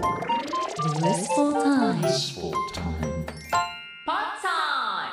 [0.00, 2.00] Blissful time.
[2.00, 3.26] Blissful time.
[4.06, 5.12] Pod time.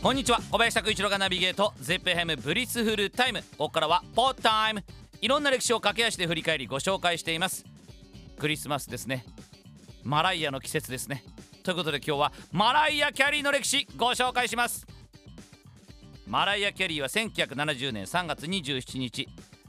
[0.00, 0.40] こんにちは。
[0.52, 1.74] 小林拓一郎がナビゲート。
[1.82, 3.40] ZIP-FM Blissful Time。
[3.40, 4.84] ここからは Pod Time。
[5.20, 7.64] いろんな歴史を駆け足で振り返りご紹介しています。
[8.38, 9.24] クリスマスですね。
[10.04, 11.24] マライアの季節ですね。
[11.64, 14.86] ということで今日はマライア・キャリーの歴史ご紹介します。
[16.24, 19.28] マライア・キャリーは1970年3月27日。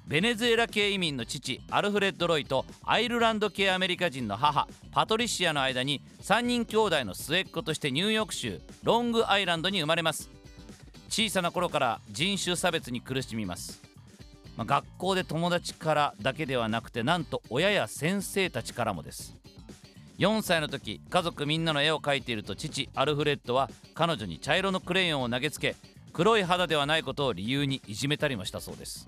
[0.10, 10.32] ベネズエラ系移民の父アルフレッド・ロイとアイルランド系アメリカ人の母パトリシアの間に3人兄弟の末っ子としてニューヨーク州ロングアイランドに生まれます。
[11.10, 13.84] 小さな頃から人種差別に苦しみます、
[14.58, 19.36] まあ学校で友達からだけではなくてなんと親や先生たちからもです。
[20.18, 25.76] 4歳の時家族みんなの絵を描いていると父アルフレッドは彼女に茶色のクレヨンを投げつけ
[26.14, 29.08] 黒い肌ではないことを理由にいじめたりもしたそうです。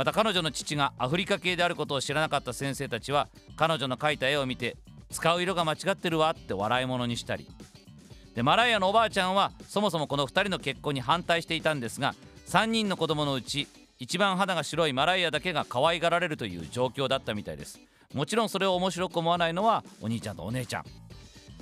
[0.00, 4.78] また彼女の父がアフリカ系であることを知らなかった先生たちは彼女の描いた絵を見て
[5.10, 7.46] 使う色が間違ってるわって笑い物にしたり。
[8.34, 12.14] でマライアのおばあちゃんはそもそもこの2人の結婚に反対していたんですが
[12.46, 17.78] 3人の子供のうち一番肌が白いマライアだけが可愛がられるという状況だったみたいです。
[18.14, 20.84] もちろんそれを面白く思わないのはお兄ちゃんとお姉ちゃん。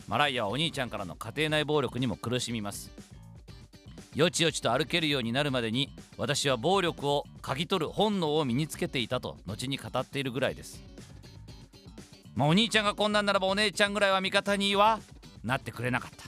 [0.06, 3.17] マライアはお兄ちゃんからの家庭内暴力にも苦しみます。
[4.19, 10.83] よちよちと歩けるようになるまでに私は暴力を嗅ぎ取る本能を身につけていたと後に語っているぐらいです。
[12.34, 14.98] まあお兄ちゃんがこんなんならばお姉ちゃんぐらいは味方には
[15.44, 16.24] なってくれなかった。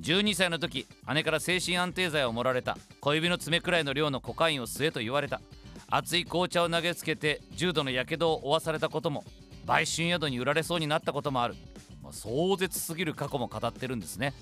[0.00, 5.42] 12歳の時姉から精神安定剤を盛られた小指の爪くらいの量のコカインを吸えと言われた。
[5.88, 9.22] 熱い紅茶を投げつけて重度のやけどを負わされたことも
[9.66, 11.56] 売春宿に売られそうになったこともある、
[12.02, 14.32] まあ壮絶すぎる過去も語ってるんですね。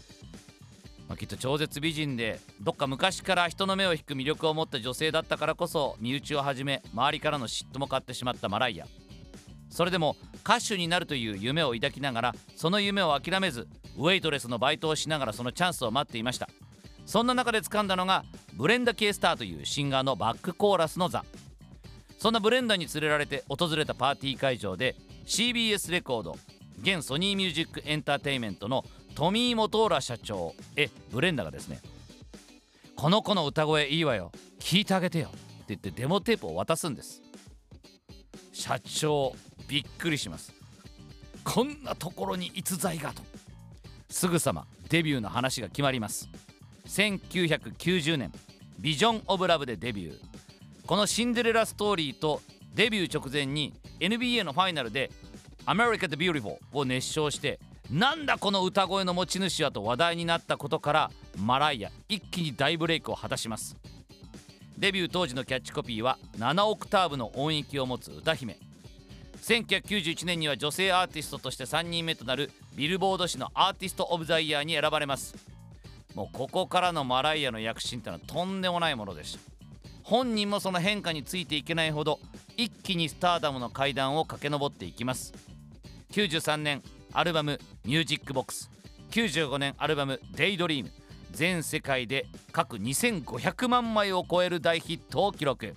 [1.08, 8.86] まあ、きっと超絶美人でどっか昔から人の目を引く魅力を持った女性だったからこそ身内をはじめ周りからの嫉妬も買ってしまったマライア。
[9.70, 13.66] それでも歌手になるという夢を抱きながらその夢を諦めず
[13.96, 16.48] ウェイトレスのバイトをしながらそのチャンスを待っていました。
[17.06, 21.24] そんな中で掴んだのがブレンダ・ケイスターというシンガーのバックコーラスの座。
[22.18, 26.38] そんなブレンダに連れられて訪れたパーティー会場で CBS レコード
[26.80, 30.54] 現ソニーミュージックエンターテインメントのトミー・モトーラ社長。
[30.76, 31.80] えブレンダがですね
[32.96, 34.32] この子の歌声いいわよ。
[34.58, 35.28] 聞いてあげてよ。
[35.28, 35.38] って
[35.68, 37.22] 言ってデモテープを渡すんです。
[38.52, 39.34] 社長
[39.68, 40.52] びっくりします。
[41.44, 43.22] こんなところに逸材がと。
[44.10, 46.28] すぐさまデビューの話が決まります。
[46.86, 48.32] 1990年
[48.78, 50.18] 「ビジョン・オブ・ラブ」でデビュー。
[50.86, 52.42] このシンデレラストーリーと
[52.74, 55.10] デビュー直前に NBA のファイナルで
[55.66, 57.58] 「America the Beautiful」を熱唱して
[57.90, 63.76] なんだこの歌声の持ち主はと話題になったことからマライア一気に大ブレイクを果たします。
[64.78, 68.56] デビュー当時のキャッチコピーは7オクターブの音域を持つ歌姫。
[69.42, 75.34] 1991年には女性アーティストとして3人目となるビルボード誌のアーティスト・オブ・ザ・イヤーに選ばれます。
[76.14, 79.40] もうここからのマライアの躍進ってのはとんでもないものでした。
[80.02, 82.20] 本人もその変化についていけないほど
[82.56, 85.34] 一気にスターダムの階段を駆け上っていきます。
[86.12, 86.82] 93年
[87.16, 88.68] アルバム「ミュージックボックス」
[89.12, 90.90] 95年アルバム「デイドリーム」
[91.30, 95.74] 全世界で各2500万枚を超える大ヒットを記録。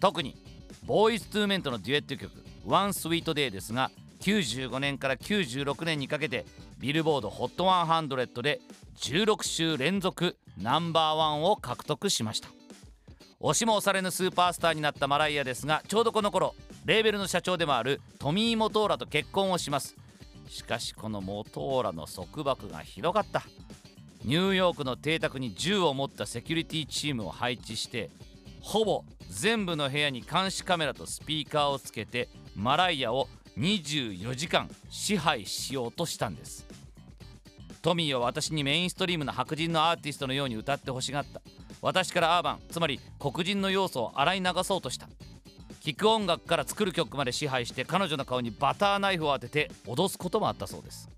[0.00, 0.36] 特に
[0.84, 2.32] ボーイズ・トゥー・メンとのデュエット曲
[2.66, 6.44] 「One Sweet Day」ですが95年から96年にかけて
[6.78, 8.60] ビルボード HOT100 で
[8.96, 12.48] 16週連続ナンバーワンを獲得しました。
[13.38, 19.96] 押しも押されぬスーパースターになったマライアですがちょうどこの頃レーベルの社長でもあるトミー・モトーラと結婚をします。
[20.50, 23.44] しかしこのモトーラの束縛がひどかった。
[24.24, 28.10] ニューヨークの邸宅に銃を持ったセキュリティチームを配置して
[28.60, 36.66] ほぼ全部の部屋に監視カメラとスピーカーをつけてマライアを24時間支配しようとしたんです。
[37.80, 41.40] トミーは私にメインストリームの白人のアーティストのように歌ってほしがった。
[41.80, 45.08] 私からアーバンつまり黒人の要素を洗い流そうとした。
[45.80, 51.08] 聴く音楽から作る曲まで支配して彼女の顔にバターナイフを当てて脅すこともあったそうです。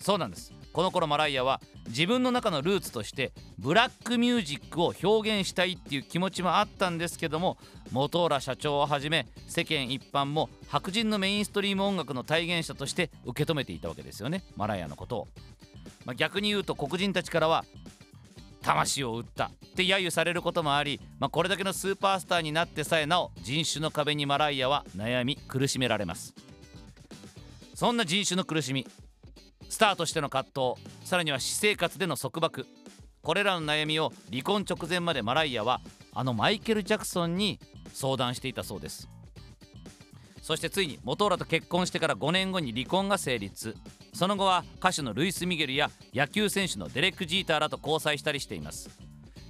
[0.00, 0.52] そうなんです。
[0.76, 7.56] この頃マライアは自分の中のルーツとしてブラックミュージックを表現したいっていう気持ちもあったんですけども
[7.92, 15.28] モトーラ社長をはじめ世間一般も白人のメインストリーム音楽の体現者として受け止めていたわけですよねマライアのことを、
[16.04, 17.64] まあ、逆に言うと黒人たちからは
[18.66, 26.34] 魂を売ったって揶揄されることもあり、まあ、これだけのスーパースターになってさえなお人種の壁にマライアは悩み苦しめられます。
[27.74, 28.86] そんな人種の苦しみ
[29.68, 32.66] スターとしての葛藤さらには私生活での束縛
[33.22, 35.80] これらの悩みを離婚直前までマライアは
[36.12, 37.60] あのマイケル・ジャクソンに
[37.92, 39.08] 相談していたそうです。
[40.42, 43.76] そしてついに元浦と結婚してから5年後に離婚が成立。
[44.16, 48.88] その後は歌手のルイス・ミゲルや野球選手のデレック・ジーターらと交際したりしています。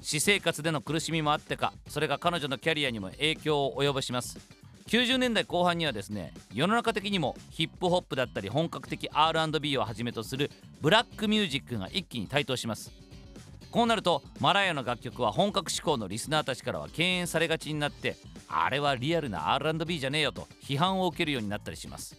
[0.03, 4.41] 私生活での苦しみもあってかそれが彼女のキャリアにも影響を及ぼします。
[4.89, 12.91] 90年代後半にはですね世の中的にもヒップホップだったり本格的 R&B をはじめとするブラックミュージックが一気に台頭します。
[13.71, 18.17] こうなるとマライアの楽曲は本格志向のリスナーたちからは敬遠されがちになって
[18.49, 22.17] あれはリアルな R&B じゃねえよと批判を受けるようになったりします。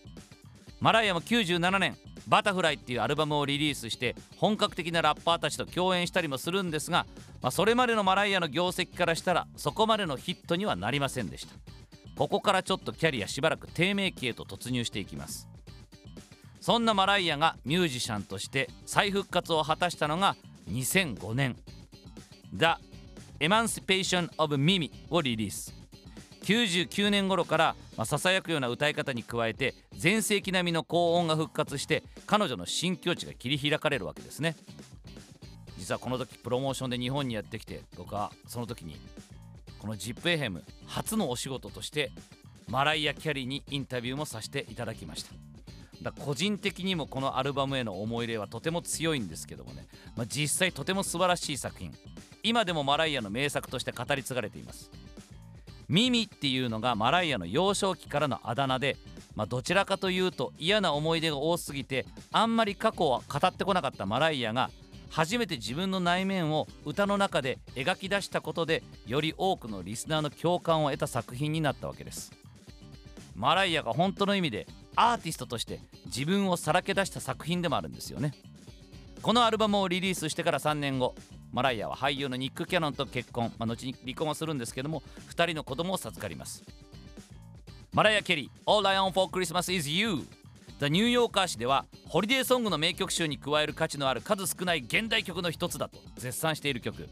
[0.79, 7.05] マライアも97年「バタフライ」っていうアルバムをリリースして本格的なラッパーたちと共演したりもするんですが、
[7.41, 11.55] まあ、それまでのマライアの業績からしたらそこまでのヒットにはなりませんでした。
[12.15, 15.47] ここからちょっとキャリアしばらく低迷期へと突入していきます。
[16.59, 20.35] そんなマライアがミュージシャンとして再復活を果たしたのが
[20.69, 21.55] 2005年
[22.53, 22.75] 「The
[23.39, 25.76] Emancipation of Mimi」をリリース。
[26.47, 34.55] 99年頃からささやくような歌い方に加えて全盛期並みの高音が復活して彼女の新境地が切り開かれるわけですね。
[35.77, 38.95] 実はこの時プロモーションで日本にやってきて僕はその時に
[39.77, 42.11] この ZIPFM 初のお仕事として
[42.69, 45.31] マライア・キャリーにインタビューもさせていただきました。
[46.01, 49.85] だ個人的にもこのアルバムへの思い入れはとても強いんですけどもね、
[50.15, 51.93] まあ、実際とても素晴らしい作品。
[52.41, 54.89] 今でもマライアの名作として語り継がれています。
[55.89, 58.97] ミミっていうのがマライアの幼少期からのあだ名で、
[59.35, 64.69] まあ、どちらかというと嫌な思い出が多すぎてあんまり過去を語ってこなかったマライアが
[65.09, 72.31] 初めて自分の内面を歌の中で描き出したことでより多くのリスナーの共感を得た作品になったわけです。
[73.35, 78.33] マライアが本当の意味でアーティストとして自分をさらけ出した作品でもあるんですよね。
[79.21, 81.15] このアルバムをリリースしてから3年後
[81.51, 86.63] マライアは俳優のニック・キャノンと結婚、まあ、後に離婚はするんですけども2人の子供を授かります。
[87.93, 90.19] マライア・ケリー All I Own for Christmas is You
[90.79, 97.09] ザ・ニューヨーカー誌ではホリデーソングの名曲集に加える価値のある数少ない現代曲の一つだと絶賛している曲。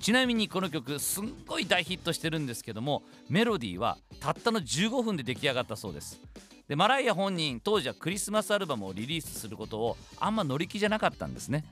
[0.00, 6.20] ちなみにこの曲すんごい大ヒットしてるんですけどもメロディーはたったの15分で出来上がったそうです。
[6.68, 11.64] でマライア本人当時はクリスマスアルバムをリリースすることをあんま乗り気じゃなかったんですね。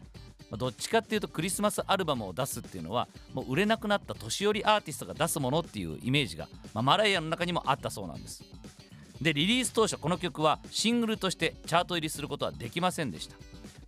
[0.53, 8.45] どっちかっていうとクリスマスアルバムを出すっていうのはもう売れなくなった年寄りアーティストが出すものっていうイメージが、まあ、マライアの中にもあったそうなんです。
[9.21, 13.37] でリリース当初この曲はシングルとしてチャート入りすることはできませんでした、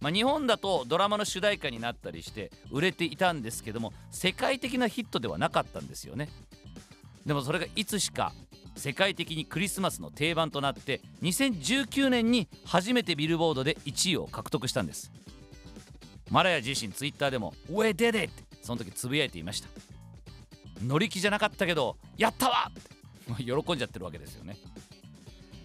[0.00, 6.28] まあ、日本だとドラマの主題歌になったりして売れていたんですけども世界的なヒットではなかったんですよね。
[7.26, 8.32] でもそれがいつしか
[8.76, 15.10] 世界的にクリスマスの定番となって2019年に初めてビルボードで1位を獲得したんです。
[16.30, 19.68] マラヤ自身ツイッターでも「We did it!」ってその時つぶやいていました
[20.82, 24.56] 乗り気じゃなかったけど「やったわ!」って 喜んじゃってるわけですよね。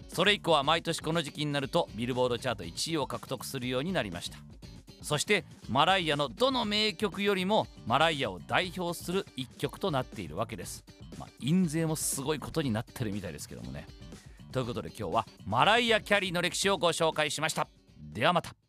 [0.08, 4.38] それ以降は毎年この時期になるとビルボードチャート1位を獲得するようになりました。
[5.00, 10.84] そしてマライアのどの名曲よりもマライアを代表する一曲となっているわけです。
[11.18, 13.86] まあ印税もすごいことになってるみたいですけどもね。
[14.50, 17.68] ということで今日はマライア・キャリーの歴史をご紹介しました。
[17.98, 18.61] ではまた。